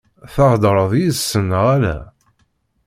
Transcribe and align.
Theḍṛeḍ 0.33 0.91
yid-sen 0.99 1.43
neɣ 1.49 1.63
ala? 1.75 1.97